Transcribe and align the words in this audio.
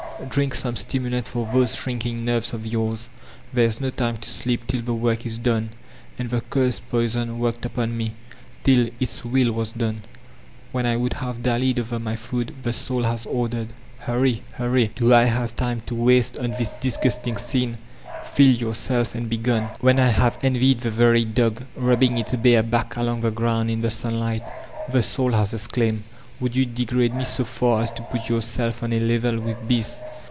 Drink 0.29 0.53
some 0.53 0.75
stimulant 0.75 1.25
for 1.27 1.49
those 1.51 1.73
shrinking 1.75 2.23
nerves 2.23 2.53
of 2.53 2.63
yours! 2.63 3.09
There 3.53 3.65
is 3.65 3.81
no 3.81 3.89
time 3.89 4.17
to 4.17 4.29
sleep 4.29 4.67
till 4.67 4.83
the 4.83 4.93
work 4.93 5.25
is 5.25 5.39
done." 5.39 5.71
And 6.19 6.29
the 6.29 6.41
cursed 6.41 6.87
poison 6.91 7.39
worked 7.39 7.65
upon 7.65 7.97
me, 7.97 8.13
till 8.63 8.89
Its 8.99 9.25
will 9.25 9.51
was 9.51 9.71
done. 9.73 10.03
When 10.71 10.85
I 10.85 10.95
would 10.95 11.13
have 11.13 11.41
dallied 11.41 11.79
over 11.79 11.97
my 11.97 12.15
food, 12.15 12.53
the 12.61 12.71
Soul 12.71 13.01
has 13.01 13.25
ordered, 13.25 13.73
"Hurry, 13.97 14.43
hurry! 14.51 14.91
Do 14.95 15.11
I 15.11 15.23
have 15.23 15.55
time 15.55 15.81
to 15.87 15.95
waste 15.95 16.37
on 16.37 16.51
this 16.51 16.69
disgusting 16.73 17.35
scene? 17.37 17.79
Fill 18.23 18.49
yourself 18.51 19.15
and 19.15 19.27
be 19.27 19.37
gone!" 19.37 19.71
When 19.79 19.97
I 19.99 20.09
have 20.11 20.37
envied 20.43 20.81
the 20.81 20.91
very 20.91 21.25
dog, 21.25 21.63
rubbing 21.75 22.19
its 22.19 22.35
bare 22.35 22.61
back 22.61 22.95
along 22.95 23.21
the 23.21 23.31
ground 23.31 23.71
in 23.71 23.81
the 23.81 23.89
sunlight, 23.89 24.43
the 24.87 25.01
Soul 25.01 25.33
has 25.33 25.55
ex 25.55 25.65
claimed, 25.65 26.03
"Would 26.39 26.55
you 26.55 26.65
degrade 26.65 27.13
me 27.13 27.23
so 27.23 27.43
far 27.43 27.83
as 27.83 27.91
to 27.91 28.01
put 28.01 28.27
your 28.27 28.41
self 28.41 28.81
on 28.81 28.93
a 28.93 28.99
level 28.99 29.39
with 29.39 29.67
beasts 29.67 30.01